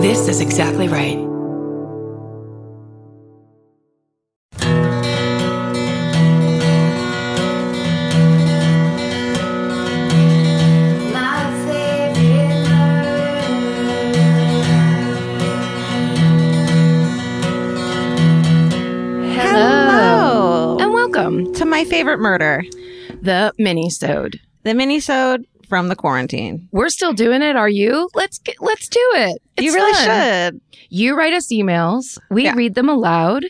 [0.00, 1.18] This is exactly right.
[19.36, 20.78] Hello.
[20.80, 22.64] And welcome to my favorite murder,
[23.20, 24.40] the mini-sode.
[24.62, 26.68] the minisode from the quarantine.
[26.72, 27.56] We're still doing it.
[27.56, 28.10] Are you?
[28.14, 29.40] Let's get, let's do it.
[29.56, 30.04] It's you really fun.
[30.52, 30.60] should.
[30.90, 32.18] You write us emails.
[32.30, 32.54] We Yeah.
[32.54, 33.44] read them aloud,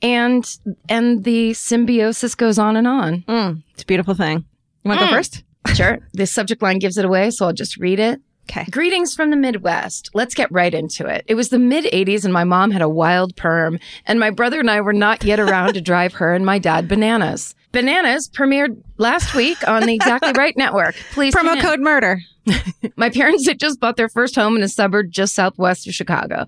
[0.00, 0.44] and
[0.88, 3.24] and the symbiosis goes on and on.
[3.28, 4.44] Mm, it's a beautiful thing.
[4.84, 5.10] You want to Mm.
[5.10, 5.42] go first?
[5.74, 5.98] Sure.
[6.12, 8.20] the subject line gives it away, so I'll just read it.
[8.48, 8.66] Okay.
[8.70, 10.10] Greetings from the Midwest.
[10.12, 11.24] Let's get right into it.
[11.26, 14.60] It was the mid 80s and my mom had a wild perm, and my brother
[14.60, 17.54] and I were not yet around to drive her and my dad bananas.
[17.74, 20.94] Bananas premiered last week on the Exactly Right Network.
[21.12, 21.62] Please Promo in.
[21.62, 22.20] code murder.
[22.96, 26.46] My parents had just bought their first home in a suburb just southwest of Chicago.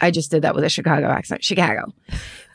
[0.00, 1.44] I just did that with a Chicago accent.
[1.44, 1.92] Chicago.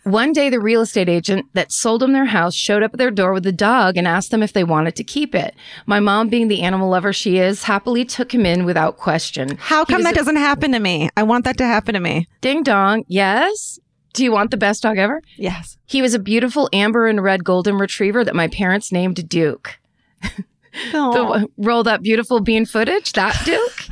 [0.03, 3.09] One day, the real estate agent that sold them their house showed up at their
[3.09, 5.55] door with a dog and asked them if they wanted to keep it.
[5.87, 9.57] My mom, being the animal lover she is, happily took him in without question.
[9.57, 11.09] How come that a- doesn't happen to me?
[11.17, 12.27] I want that to happen to me.
[12.41, 13.03] Ding dong.
[13.07, 13.79] Yes.
[14.15, 15.21] Do you want the best dog ever?
[15.35, 15.77] Yes.
[15.85, 19.77] He was a beautiful amber and red golden retriever that my parents named Duke.
[20.91, 23.85] The rolled up beautiful bean footage, that Duke.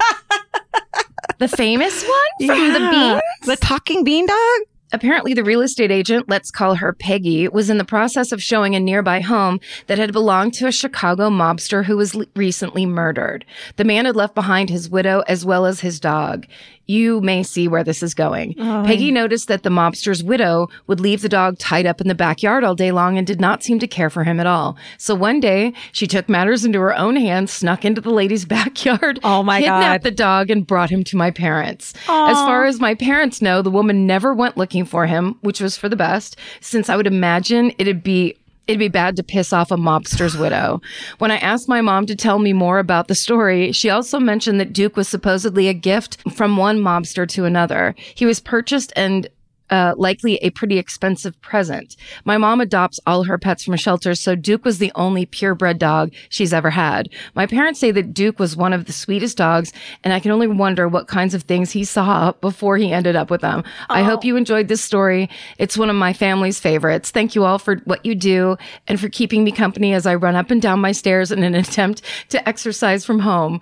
[1.40, 3.22] the famous one from the bean.
[3.46, 4.60] The talking bean dog?
[4.92, 8.76] Apparently, the real estate agent, let's call her Peggy, was in the process of showing
[8.76, 13.44] a nearby home that had belonged to a Chicago mobster who was recently murdered.
[13.78, 16.46] The man had left behind his widow as well as his dog.
[16.86, 18.56] You may see where this is going.
[18.60, 22.16] Oh, Peggy noticed that the mobster's widow would leave the dog tied up in the
[22.16, 24.76] backyard all day long and did not seem to care for him at all.
[24.98, 29.20] So one day, she took matters into her own hands, snuck into the lady's backyard,
[29.24, 30.10] Oh my kidnapped God.
[30.10, 31.94] the dog, and brought him to my parents.
[32.10, 35.78] As far as my parents know, the woman never went looking for him, which was
[35.78, 39.72] for the best, since I would imagine it'd be It'd be bad to piss off
[39.72, 40.82] a mobster's widow.
[41.18, 44.60] When I asked my mom to tell me more about the story, she also mentioned
[44.60, 47.94] that Duke was supposedly a gift from one mobster to another.
[48.16, 49.28] He was purchased and
[49.74, 51.96] uh, likely a pretty expensive present.
[52.26, 56.14] My mom adopts all her pets from shelters, so Duke was the only purebred dog
[56.30, 57.10] she's ever had.
[57.34, 59.74] My parents say that Duke was one of the sweetest dogs,
[60.04, 63.32] and I can only wonder what kinds of things he saw before he ended up
[63.32, 63.64] with them.
[63.90, 65.28] I hope you enjoyed this story.
[65.58, 67.10] It's one of my family's favorites.
[67.10, 68.58] Thank you all for what you do
[68.88, 71.56] and for keeping me company as I run up and down my stairs in an
[71.64, 73.60] attempt to exercise from home.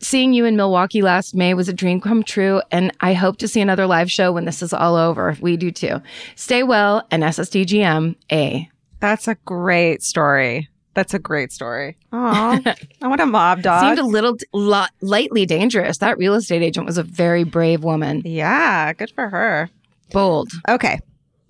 [0.00, 3.48] Seeing you in Milwaukee last May was a dream come true, and I hope to
[3.48, 5.36] see another live show when this is all over.
[5.40, 6.00] We do too.
[6.36, 8.68] Stay well, and SSDGM, A.
[9.00, 10.68] That's a great story.
[10.94, 11.96] That's a great story.
[12.12, 12.60] Oh,
[13.02, 13.82] I want a mob dog.
[13.84, 15.98] Seemed a little d- li- lightly dangerous.
[15.98, 18.22] That real estate agent was a very brave woman.
[18.24, 19.70] yeah, good for her.
[20.12, 20.50] Bold.
[20.68, 20.98] Okay.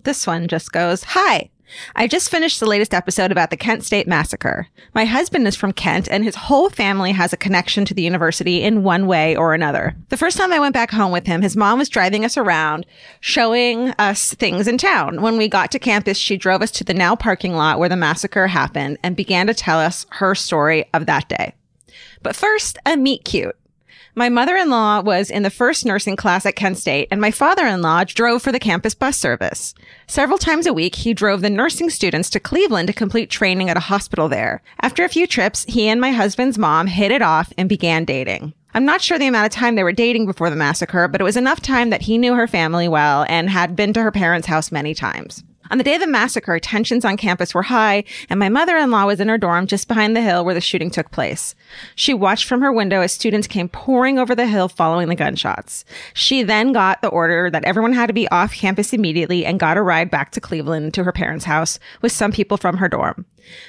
[0.03, 1.49] This one just goes Hi.
[1.95, 4.67] I just finished the latest episode about the Kent State Massacre.
[4.93, 8.63] My husband is from Kent and his whole family has a connection to the university
[8.63, 9.95] in one way or another.
[10.09, 12.85] The first time I went back home with him, his mom was driving us around,
[13.19, 15.21] showing us things in town.
[15.21, 17.95] When we got to campus, she drove us to the now parking lot where the
[17.95, 21.53] massacre happened and began to tell us her story of that day.
[22.21, 23.55] But first, a meet cute.
[24.15, 27.31] My mother in law was in the first nursing class at Kent State, and my
[27.31, 29.75] father in law drove for the campus bus service.
[30.07, 33.77] Several times a week, he drove the nursing students to Cleveland to complete training at
[33.77, 34.61] a hospital there.
[34.81, 38.53] After a few trips, he and my husband's mom hit it off and began dating.
[38.73, 41.23] I'm not sure the amount of time they were dating before the massacre, but it
[41.23, 44.47] was enough time that he knew her family well and had been to her parents'
[44.47, 45.43] house many times.
[45.71, 48.89] On the day of the massacre, tensions on campus were high, and my mother in
[48.89, 51.53] law was in her dorm just behind the hill where the shooting took place.
[51.93, 55.85] She watched from her window as students came pouring over the hill following the gunshots.
[56.15, 59.77] She then got the order that everyone had to be off campus immediately and got
[59.77, 63.25] a ride back to Cleveland to her parents' house with some people from her dorm.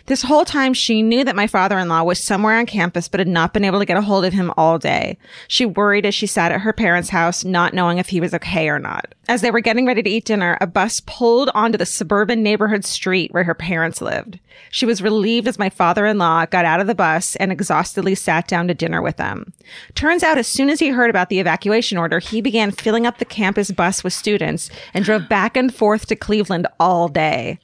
[0.06, 3.20] This whole time, she knew that my father in law was somewhere on campus but
[3.20, 5.18] had not been able to get a hold of him all day.
[5.48, 8.68] She worried as she sat at her parents' house, not knowing if he was okay
[8.68, 9.14] or not.
[9.28, 12.84] As they were getting ready to eat dinner, a bus pulled onto the suburban neighborhood
[12.84, 14.40] street where her parents lived.
[14.70, 18.14] She was relieved as my father in law got out of the bus and exhaustedly
[18.14, 19.52] sat down to dinner with them.
[19.94, 23.18] Turns out, as soon as he heard about the evacuation order, he began filling up
[23.18, 27.58] the campus bus with students and drove back and forth to Cleveland all day.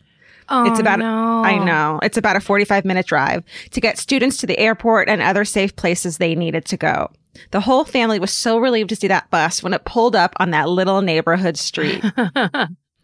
[0.48, 1.42] Oh, It's about no.
[1.44, 1.98] I know.
[2.02, 5.74] It's about a 45 minute drive to get students to the airport and other safe
[5.76, 7.10] places they needed to go.
[7.50, 10.50] The whole family was so relieved to see that bus when it pulled up on
[10.50, 12.02] that little neighborhood street.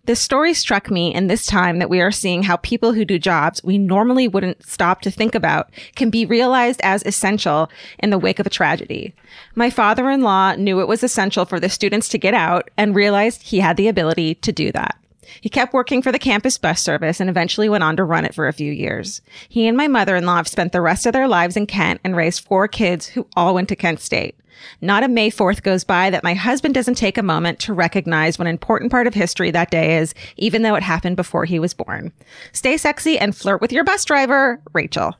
[0.04, 3.20] This story struck me in this time that we are seeing how people who do
[3.20, 8.18] jobs we normally wouldn't stop to think about can be realized as essential in the
[8.18, 9.14] wake of a tragedy.
[9.54, 13.60] My father-in-law knew it was essential for the students to get out and realized he
[13.60, 14.96] had the ability to do that.
[15.40, 18.34] He kept working for the campus bus service and eventually went on to run it
[18.34, 19.20] for a few years.
[19.48, 22.44] He and my mother-in-law have spent the rest of their lives in Kent and raised
[22.44, 24.36] four kids who all went to Kent State.
[24.80, 28.38] Not a May 4th goes by that my husband doesn't take a moment to recognize
[28.38, 31.58] what an important part of history that day is, even though it happened before he
[31.58, 32.12] was born.
[32.52, 35.16] Stay sexy and flirt with your bus driver, Rachel.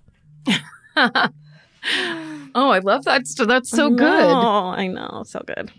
[2.55, 3.25] Oh, I love that.
[3.37, 4.25] That's so good.
[4.25, 5.25] Oh, I know.
[5.27, 5.73] So good.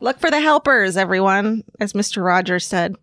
[0.00, 2.24] Look for the helpers, everyone, as Mr.
[2.24, 2.96] Rogers said.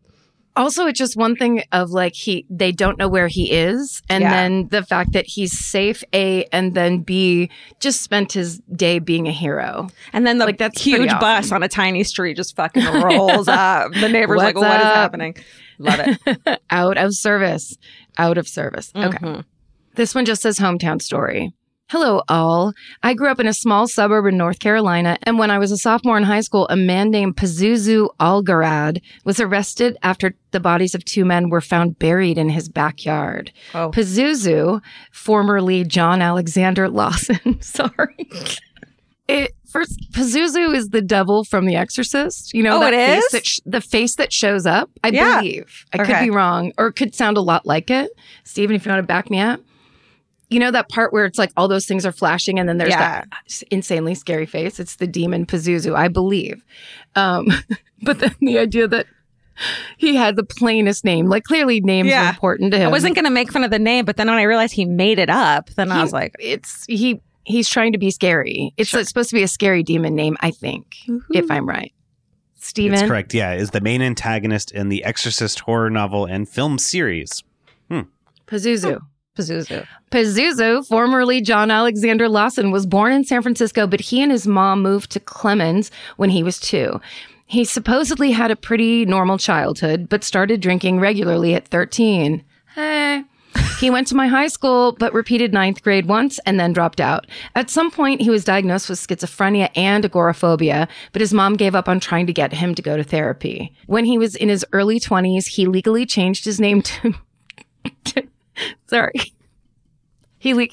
[0.56, 4.21] Also, it's just one thing of like he they don't know where he is, and
[4.21, 4.31] Yeah.
[4.31, 7.50] then the fact that he's safe, A, and then B,
[7.80, 9.88] just spent his day being a hero.
[10.12, 11.56] And then the Like, that's huge bus awesome.
[11.56, 13.94] on a tiny street just fucking rolls up.
[13.94, 15.36] The neighbor's like, What's what is happening?
[15.80, 16.62] Love it.
[16.69, 17.77] Out of service.
[18.18, 18.92] Out of service.
[18.95, 19.18] Okay.
[19.18, 19.45] Mhm.
[19.95, 21.54] This one just says hometown story.
[21.92, 22.72] Hello, all.
[23.04, 25.78] I grew up in a small suburb in North Carolina, and when I was a
[25.78, 31.04] sophomore in high school, a man named Pazuzu Algarad was arrested after the bodies of
[31.04, 33.52] two men were found buried in his backyard.
[33.74, 33.92] Oh.
[33.92, 38.30] Pazuzu, formerly John Alexander Lawson, sorry.
[39.28, 42.54] It first Pazuzu is the devil from The Exorcist.
[42.54, 43.32] You know Oh, that it face is?
[43.32, 44.90] that sh- the face that shows up.
[45.04, 45.40] I Yeah.
[45.42, 45.86] believe.
[45.94, 46.14] I Okay.
[46.14, 48.12] could be wrong, or it could sound a lot like it.
[48.46, 49.60] Steven, if you want to back me up,
[50.51, 52.92] you know that part where it's like all those things are flashing, and then there's
[52.92, 53.24] Yeah.
[53.25, 54.80] that insanely scary face.
[54.80, 56.63] It's the demon Pazuzu, I believe.
[57.15, 57.48] Um,
[58.03, 59.07] but then the idea that
[59.98, 62.25] he had the plainest name, like clearly names Yeah.
[62.25, 62.88] are important to him.
[62.88, 64.86] I wasn't going to make fun of the name, but then when I realized he
[64.86, 68.74] made it up, then I was like, it's he he's trying to be scary.
[68.77, 69.04] It's Sure.
[69.04, 70.97] supposed to be a scary demon name, I think,
[71.31, 71.92] if I'm right.
[72.59, 72.94] Steven.
[73.00, 73.33] It's correct.
[73.33, 77.44] Yeah, is the main antagonist in the Exorcist horror novel and film series.
[78.47, 79.00] Pazuzu.
[79.38, 79.88] Pazuzu.
[80.12, 84.81] Pazuzu, formerly John Alexander Lawson, was born in San Francisco, but he and his mom
[84.81, 87.00] moved to Clemmons when he was two.
[87.45, 92.44] He supposedly had a pretty normal childhood, but started drinking regularly at 13.
[92.75, 93.24] Hey.
[93.80, 97.28] He went to my high school, but repeated ninth grade once and then dropped out.
[97.56, 101.89] At some point, he was diagnosed with schizophrenia and agoraphobia, but his mom gave up
[101.89, 103.74] on trying to get him to go to therapy.
[103.88, 107.13] When he was in his early 20s, he legally changed his name to.
[108.88, 109.13] Sorry.
[110.40, 110.68] He le-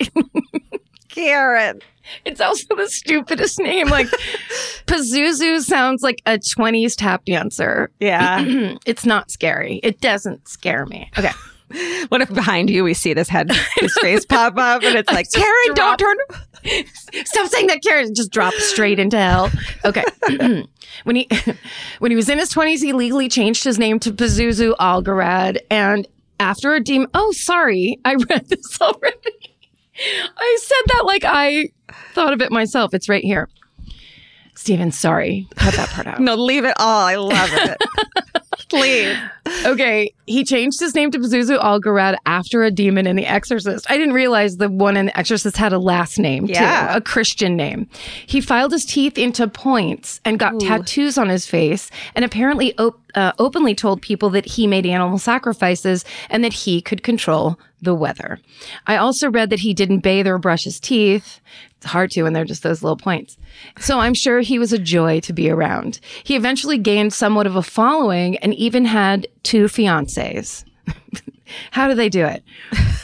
[1.09, 1.81] Karen.
[2.25, 3.89] it's also the stupidest name.
[3.89, 4.07] Like
[4.87, 7.91] Pazuzu sounds like a 20s tap dancer.
[8.01, 8.45] Yeah.
[8.87, 9.81] it's not scary.
[9.83, 11.11] It doesn't scare me.
[11.19, 11.33] Okay.
[12.09, 15.27] what if behind you we see this head, his face pop up and it's like,
[15.33, 16.87] Karen, drop- don't turn.
[17.25, 18.15] Stop saying that, Karen.
[18.15, 19.51] Just drop straight into hell.
[19.85, 20.05] Okay.
[21.05, 21.29] when he
[21.99, 26.07] when he was in his twenties, he legally changed his name to Pazuzu Algarad, and
[26.41, 27.09] after a demon.
[27.15, 29.57] Oh, sorry, I read this already.
[30.37, 31.71] I said that like I
[32.15, 32.95] thought of it myself.
[32.95, 33.49] It's right here.
[34.55, 35.47] Steven, sorry.
[35.57, 36.21] Cut that part out.
[36.21, 37.05] No, leave it all.
[37.05, 37.77] I love it.
[38.69, 39.17] Please.
[39.65, 43.87] Okay, he changed his name to Pazuzu Algarad after a demon in The Exorcist.
[43.91, 46.89] I didn't realize the one in The Exorcist had a last name Yeah.
[46.93, 47.89] too, a Christian name.
[48.27, 53.01] He filed his teeth into points and got tattoos on his face, and apparently op-
[53.15, 57.95] uh, openly told people that he made animal sacrifices and that he could control the
[57.95, 58.39] weather.
[58.87, 61.41] I also read that he didn't bathe or brush his teeth.
[61.79, 63.39] It's hard to when they're just those little points.
[63.79, 66.01] So I'm sure he was a joy to be around.
[66.25, 70.65] He eventually gained somewhat of a following and even had two fiancées.
[71.71, 72.43] How do they do it?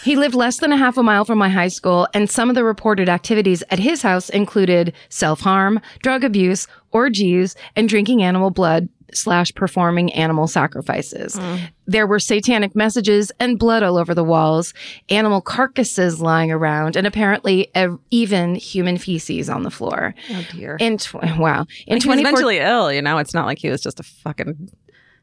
[0.02, 2.54] He lived less than a half a mile from my high school, and some of
[2.54, 8.50] the reported activities at his house included self harm, drug abuse, orgies, and drinking animal
[8.50, 11.38] blood slash performing animal sacrifices.
[11.87, 14.73] There were satanic messages and blood all over the walls,
[15.11, 20.14] animal carcasses lying around, and apparently ev- even human feces on the floor.
[20.30, 20.76] Oh, dear.
[20.80, 23.18] In tw- wow, in he was 2014, mentally ill, you know?
[23.18, 24.54] It's not like he was just a fucking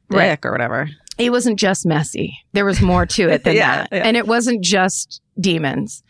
[0.09, 0.39] dick Right.
[0.45, 0.89] or whatever.
[1.17, 2.37] it wasn't just messy.
[2.53, 3.89] There was more to it than Yeah, that.
[3.91, 4.03] yeah.
[4.05, 6.03] And it wasn't just demons.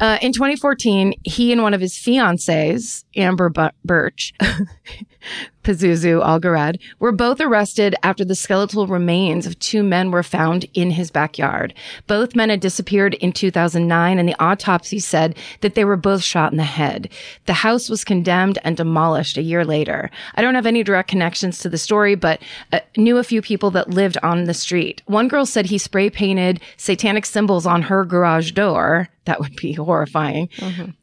[0.00, 3.52] Uh, in 2014, he and one of his fiancées, Amber
[3.84, 4.32] Burch,
[5.62, 10.90] Pazuzu Algarad, were both arrested after the skeletal remains of two men were found in
[10.90, 11.74] his backyard.
[12.06, 16.52] Both men had disappeared in 2009, and the autopsy said that they were both shot
[16.52, 17.08] in the head.
[17.46, 20.10] The house was condemned and demolished a year later.
[20.34, 22.42] I don't have any direct connections to the story, but
[22.72, 25.02] uh, knew a few people that lived on the street.
[25.06, 29.08] One girl said he spray painted satanic symbols on her garage door.
[29.24, 30.48] That would be horrifying.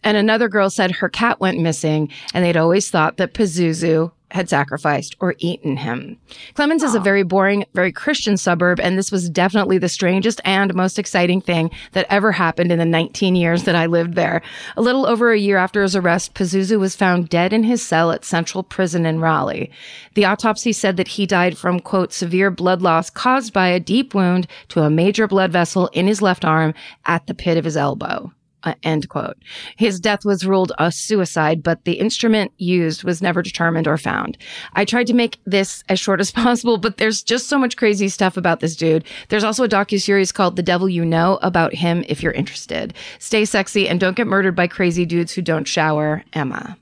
[0.03, 4.49] And another girl said her cat went missing, and they'd always thought that Pazuzu had
[4.49, 6.17] sacrificed or eaten him.
[6.53, 10.73] Clemmons is a very boring, very Christian suburb, and this was definitely the strangest and
[10.73, 14.41] most exciting thing that ever happened in the 19 years that I lived there.
[14.77, 18.11] A little over a year after his arrest, Pazuzu was found dead in his cell
[18.11, 19.71] at Central Prison in Raleigh.
[20.13, 24.13] The autopsy said that he died from, quote, severe blood loss caused by a deep
[24.13, 26.73] wound to a major blood vessel in his left arm
[27.05, 28.31] at the pit of his elbow.
[28.63, 29.37] Uh, end quote.
[29.77, 34.37] His death was ruled a suicide, but the instrument used was never determined or found.
[34.73, 38.09] I tried to make this as short as possible, but there's just so much crazy
[38.09, 39.05] stuff about this dude.
[39.29, 42.93] There's also a docu-series called The Devil You Know about him if you're interested.
[43.19, 46.23] Stay sexy and don't get murdered by crazy dudes who don't shower.
[46.33, 46.77] Emma.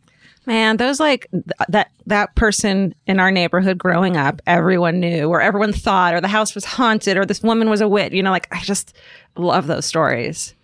[0.48, 5.41] Man, those like th- that that person in our neighborhood growing up, everyone knew, or
[5.41, 8.13] everyone thought, or the house was haunted, or this woman was a witch.
[8.13, 8.96] You know, like I just
[9.36, 10.55] love those stories.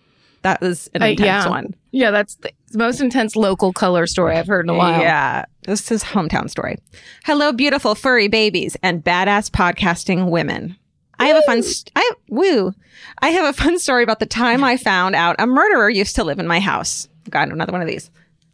[0.44, 1.48] That was an Uh, intense yeah.
[1.48, 1.74] one.
[1.90, 5.00] Yeah, that's the most intense local color story I've heard in a while.
[5.00, 6.76] Yeah, this is hometown story.
[7.24, 10.76] Hello, beautiful furry babies and badass podcasting women.
[11.18, 11.62] I have a fun.
[11.62, 12.72] St- I woo.
[13.20, 16.24] I have a fun story about the time I found out a murderer used to
[16.24, 17.08] live in my house.
[17.30, 18.10] Got another one of these.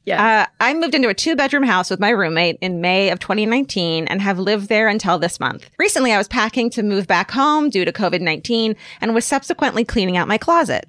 [0.06, 0.42] Yeah.
[0.42, 4.06] Uh, I moved into a two bedroom house with my roommate in May of 2019
[4.06, 5.68] and have lived there until this month.
[5.78, 9.84] Recently, I was packing to move back home due to COVID 19 and was subsequently
[9.84, 10.86] cleaning out my closet.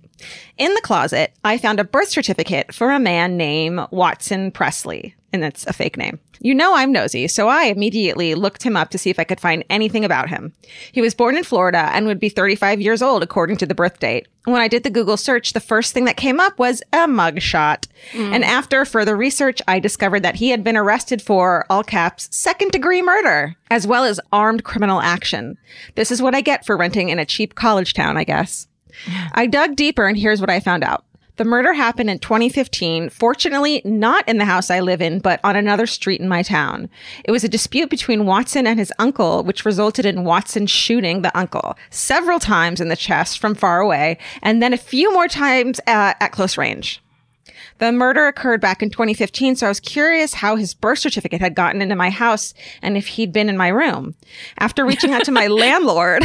[0.58, 5.42] In the closet, I found a birth certificate for a man named Watson Presley, and
[5.42, 6.20] that's a fake name.
[6.44, 9.40] You know I'm nosy, so I immediately looked him up to see if I could
[9.40, 10.54] find anything about him.
[10.92, 14.00] He was born in Florida and would be 35 years old according to the birth
[14.00, 14.28] date.
[14.46, 17.86] When I did the Google search, the first thing that came up was a mugshot.
[18.14, 18.34] Mm.
[18.34, 22.72] And after further research, I discovered that he had been arrested for, all caps, second
[22.72, 25.60] degree murder, as well as armed criminal action.
[25.94, 28.68] This is what I get for renting in a cheap college town, I guess.
[29.34, 31.06] I dug deeper and here's what I found out.
[31.38, 35.56] The murder happened in 2015, fortunately not in the house I live in, but on
[35.56, 36.90] another street in my town.
[37.24, 41.36] It was a dispute between Watson and his uncle, which resulted in Watson shooting the
[41.36, 45.80] uncle several times in the chest from far away, and then a few more times
[45.88, 47.02] uh, at close range.
[47.82, 51.56] The murder occurred back in 2015, so I was curious how his birth certificate had
[51.56, 54.14] gotten into my house and if he'd been in my room.
[54.60, 56.24] After reaching out to my landlord,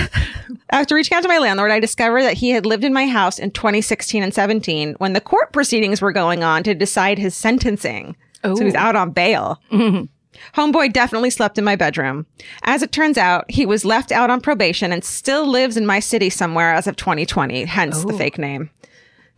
[0.68, 3.38] after reaching out to my landlord, I discovered that he had lived in my house
[3.38, 8.16] in 2016 and 17 when the court proceedings were going on to decide his sentencing.
[8.44, 8.78] So he was Oh.
[8.80, 9.58] out on bail.
[10.54, 12.26] Homeboy definitely slept in my bedroom.
[12.64, 16.00] As it turns out, he was left out on probation and still lives in my
[16.00, 18.18] city somewhere as of 2020, hence the Oh.
[18.18, 18.68] fake name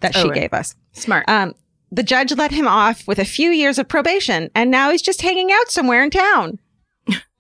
[0.00, 0.34] that Oh, she right.
[0.40, 0.74] gave us.
[0.94, 1.24] Smart.
[1.28, 1.54] Um,
[1.90, 5.22] the judge let him off with a few years of probation, and now he's just
[5.22, 6.58] hanging out somewhere in town.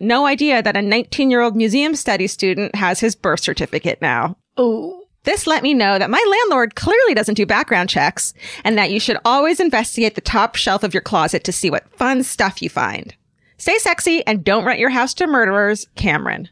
[0.00, 4.36] No idea that a 19 year old museum study student has his birth certificate now.
[4.56, 5.04] oh.
[5.24, 8.32] This let me know that my landlord clearly doesn't do background checks
[8.64, 11.92] and that you should always investigate the top shelf of your closet to see what
[11.98, 13.14] fun stuff you find.
[13.58, 16.48] Stay sexy and don't rent your house to murderers, Cameron.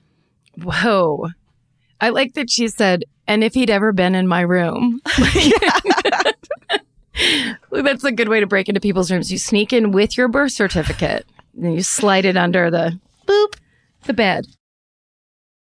[0.62, 1.29] Whoa.
[2.03, 5.00] I like that she said, and if he'd ever been in my room.
[7.70, 9.32] That's a good way to break into people's rooms.
[9.32, 11.26] You sneak in with your birth certificate,
[11.61, 13.54] and you slide it under the boop,
[14.04, 14.46] the bed.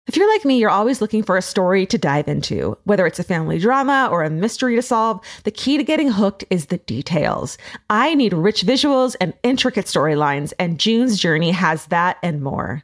[0.06, 2.78] If you're like me, you're always looking for a story to dive into.
[2.84, 6.44] Whether it's a family drama or a mystery to solve, the key to getting hooked
[6.50, 7.58] is the details.
[7.90, 12.84] I need rich visuals and intricate storylines, and June's Journey has that and more.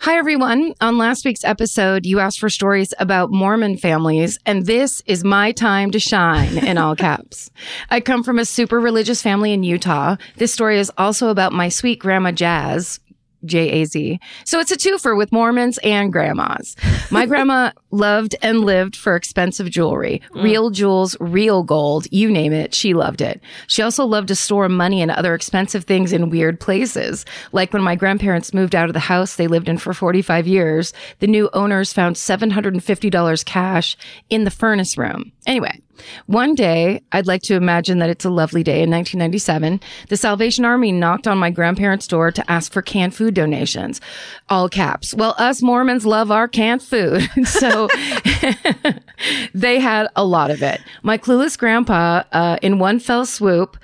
[0.00, 0.74] Hi, everyone.
[0.80, 5.50] On last week's episode, you asked for stories about Mormon families, and this is my
[5.50, 7.50] time to shine in all caps.
[7.90, 10.14] I come from a super religious family in Utah.
[10.36, 13.00] This story is also about my sweet grandma Jazz.
[13.44, 14.18] J A Z.
[14.44, 16.74] So it's a twofer with Mormons and grandmas.
[17.12, 20.42] My grandma loved and lived for expensive jewelry, mm.
[20.42, 22.74] real jewels, real gold, you name it.
[22.74, 23.40] She loved it.
[23.66, 27.24] She also loved to store money and other expensive things in weird places.
[27.52, 30.92] Like when my grandparents moved out of the house they lived in for 45 years,
[31.20, 33.96] the new owners found $750 cash
[34.28, 35.32] in the furnace room.
[35.46, 35.80] Anyway,
[36.26, 39.80] one day, I'd like to imagine that it's a lovely day in 1997.
[40.08, 44.00] The Salvation Army knocked on my grandparents' door to ask for canned food donations.
[44.48, 45.14] All caps.
[45.14, 47.28] Well, us Mormons love our canned food.
[47.44, 47.77] so
[49.54, 50.80] they had a lot of it.
[51.02, 53.76] My clueless grandpa, uh, in one fell swoop,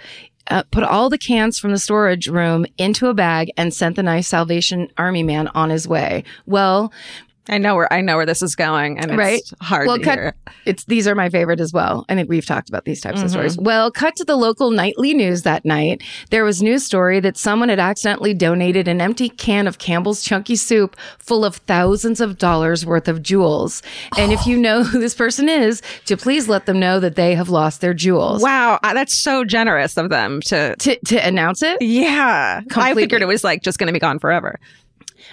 [0.48, 4.02] uh, put all the cans from the storage room into a bag and sent the
[4.02, 6.24] nice Salvation Army man on his way.
[6.46, 6.92] Well,
[7.48, 10.34] I know where I know where this is going, and it's hard well, to cut,
[10.64, 12.06] it's these are my favorite as well.
[12.08, 13.58] I think we've talked about these types of stories.
[13.58, 16.02] Well, cut to the local nightly news that night.
[16.30, 20.56] There was news story that someone had accidentally donated an empty can of Campbell's Chunky
[20.56, 23.82] Soup full of thousands of dollars worth of jewels.
[24.16, 27.34] And if you know who this person is, to please let them know that they
[27.34, 28.42] have lost their jewels.
[28.42, 30.76] Wow, uh, that's so generous of them to.
[30.76, 34.18] To, to announce it, Yeah, I figured it was like just going to be gone
[34.18, 34.58] forever.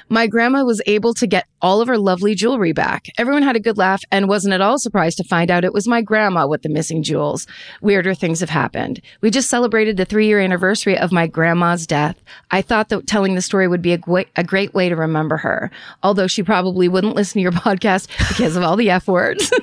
[0.09, 3.05] My grandma was able to get all of her lovely jewelry back.
[3.17, 5.87] Everyone had a good laugh and wasn't at all surprised to find out it was
[5.87, 7.47] my grandma with the missing jewels.
[7.81, 9.01] Weirder things have happened.
[9.21, 12.21] We just celebrated the three year anniversary of my grandma's death.
[12.49, 13.99] I thought that telling the story would be a,
[14.35, 15.71] a great way to remember her,
[16.03, 19.51] although she probably wouldn't listen to your podcast because of all the F words.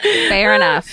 [0.00, 0.88] Fair enough.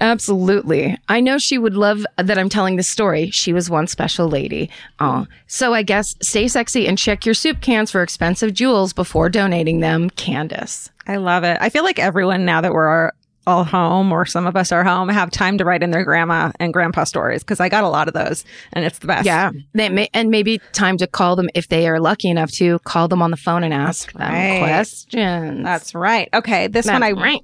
[0.00, 0.96] Absolutely.
[1.08, 3.30] I know she would love that I'm telling this story.
[3.30, 4.70] She was one special lady.
[5.00, 9.28] Oh, so I guess stay sexy and check your soup cans for expensive jewels before
[9.28, 10.10] donating them.
[10.10, 10.90] Candace.
[11.06, 11.58] I love it.
[11.60, 13.12] I feel like everyone now that we're
[13.46, 16.50] all home, or some of us are home, have time to write in their grandma
[16.58, 19.24] and grandpa stories because I got a lot of those, and it's the best.
[19.24, 19.52] Yeah.
[19.72, 23.06] They may, and maybe time to call them if they are lucky enough to call
[23.06, 24.58] them on the phone and ask them right.
[24.58, 25.62] questions.
[25.62, 26.28] That's right.
[26.34, 27.40] Okay, this one I That's right.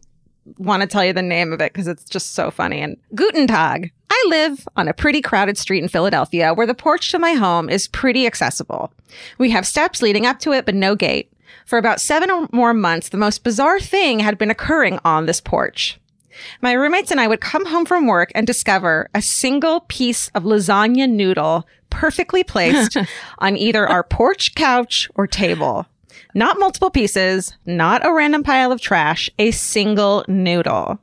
[0.59, 2.81] Want to tell you the name of it because it's just so funny.
[2.81, 3.93] And Guten Tag.
[4.11, 7.71] I live on a pretty crowded street in Philadelphia where the porch to my home
[7.71, 8.93] is pretty accessible.
[9.39, 11.33] We have steps leading up to it, but no gate.
[11.65, 15.41] For about seven or more months, the most bizarre thing had been occurring on this
[15.41, 15.99] porch.
[16.61, 20.45] My roommates and I would come home from work and discover a single piece of
[20.45, 22.97] lasagna noodle perfectly placed
[23.39, 25.87] on either our porch couch or table.
[26.35, 30.99] Not multiple pieces, not a random pile of trash, a single noodle.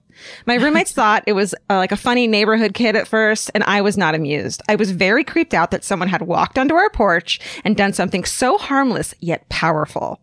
[0.46, 3.82] My roommates thought it was uh, like a funny neighborhood kid at first, and I
[3.82, 4.62] was not amused.
[4.68, 8.26] I was very creeped out that someone had walked onto our porch and done something
[8.26, 10.20] so harmless yet powerful.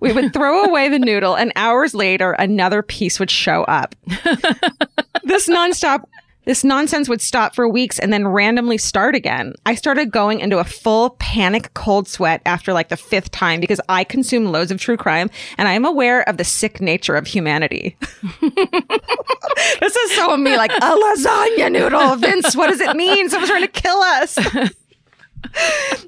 [0.00, 3.94] We would throw away the noodle, and hours later, another piece would show up.
[5.24, 6.04] this nonstop.
[6.48, 9.52] This nonsense would stop for weeks and then randomly start again.
[9.66, 13.82] I started going into a full panic cold sweat after like the fifth time because
[13.90, 17.26] I consume loads of true crime and I am aware of the sick nature of
[17.26, 17.98] humanity.
[18.40, 22.16] this is so me, like a lasagna noodle.
[22.16, 23.28] Vince, what does it mean?
[23.28, 24.38] Someone's trying to kill us.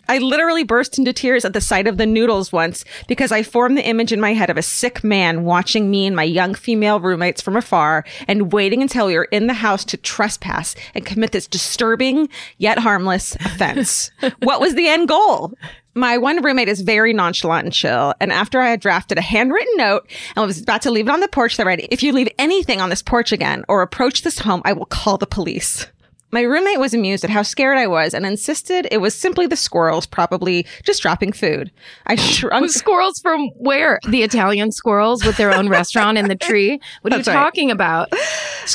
[0.08, 3.78] I literally burst into tears at the sight of the noodles once because I formed
[3.78, 6.98] the image in my head of a sick man watching me and my young female
[6.98, 11.30] roommates from afar and waiting until we were in the house to trespass and commit
[11.32, 14.10] this disturbing yet harmless offense.
[14.40, 15.52] what was the end goal?
[15.94, 18.14] My one roommate is very nonchalant and chill.
[18.20, 21.20] And after I had drafted a handwritten note and was about to leave it on
[21.20, 24.38] the porch, that read, if you leave anything on this porch again or approach this
[24.40, 25.86] home, I will call the police.
[26.32, 29.56] My roommate was amused at how scared I was and insisted it was simply the
[29.56, 31.70] squirrels, probably just dropping food.
[32.06, 32.70] I shrunk.
[32.70, 33.98] Squirrels from where?
[34.08, 36.80] The Italian squirrels with their own restaurant in the tree.
[37.02, 37.42] What are That's you right.
[37.42, 38.08] talking about?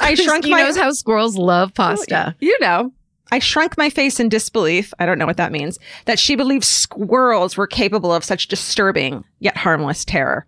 [0.01, 0.63] I shrunk He my.
[0.63, 2.35] knows how squirrels love pasta.
[2.39, 2.91] you know.
[3.31, 4.93] I shrunk my face in disbelief.
[4.99, 5.79] I don't know what that means.
[6.05, 10.45] That she believed squirrels were capable of such disturbing yet harmless terror.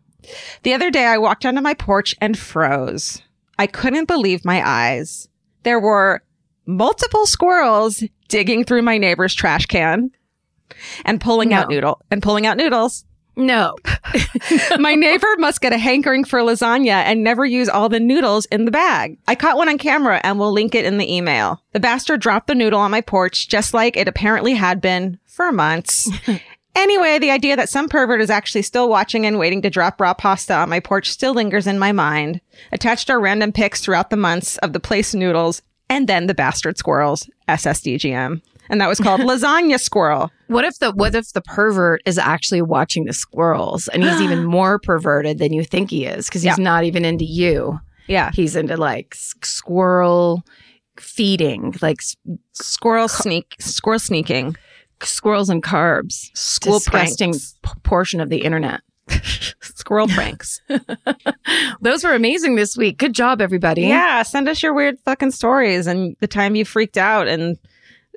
[0.64, 3.22] The other day, I walked onto my porch and froze.
[3.58, 5.28] I couldn't believe my eyes.
[5.64, 6.22] There were
[6.68, 10.12] multiple squirrels digging through my neighbor's trash can
[11.06, 13.06] and pulling out noodle and pulling out noodles.
[13.38, 13.76] No.
[14.80, 18.66] My neighbor must get a hankering for lasagna and never use all the noodles in
[18.66, 19.20] the bag.
[19.28, 21.62] I caught one on camera and will link it in the email.
[21.72, 25.52] The bastard dropped the noodle on my porch just like it apparently had been for
[25.52, 26.10] months.
[26.78, 30.14] Anyway, the idea that some pervert is actually still watching and waiting to drop raw
[30.14, 32.40] pasta on my porch still lingers in my mind.
[32.72, 36.78] Attached are random pics throughout the months of the place noodles and then the bastard
[36.78, 38.42] squirrels, SSDGM.
[38.70, 40.30] And that was called Lasagna Squirrel.
[40.48, 44.44] What if the what if the pervert is actually watching the squirrels and he's even
[44.58, 46.64] more perverted than you think he is because he's Yeah.
[46.64, 47.80] not even into you.
[48.08, 48.32] Yeah.
[48.34, 50.44] He's into like s- squirrel
[51.00, 52.16] feeding, like s-
[52.54, 54.56] Squirrel sneak, squirrel sneaking.
[55.04, 56.36] squirrels and carbs.
[56.36, 57.56] School Disgusting pranks.
[57.84, 58.82] portion of the internet.
[59.62, 60.62] Squirrel pranks.
[61.82, 62.98] Those were amazing this week.
[62.98, 63.82] Good job, everybody.
[63.84, 67.58] Yeah, send us your weird fucking stories and the time you freaked out and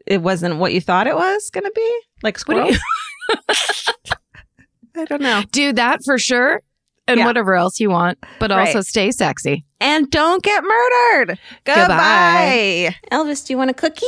[0.06, 2.00] it wasn't what you thought it was going to be.
[2.22, 2.70] Like What squirrel.
[2.70, 2.78] you-
[4.96, 5.42] I don't know.
[5.52, 6.62] Do that for sure.
[7.08, 7.26] And Yeah.
[7.26, 8.68] whatever else you want, but Right.
[8.68, 9.64] also stay sexy.
[9.80, 11.38] And don't get murdered.
[11.64, 12.94] Goodbye.
[12.94, 12.96] Goodbye.
[13.10, 14.06] Elvis, do you want a cookie?